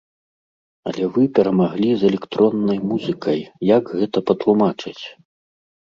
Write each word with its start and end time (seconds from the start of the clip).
Але 0.91 1.03
вы 1.17 1.25
перамаглі 1.41 1.89
з 2.01 2.09
электроннай 2.11 2.79
музыкай, 2.89 3.39
як 3.77 3.97
гэта 4.01 4.19
патлумачыць? 4.31 5.01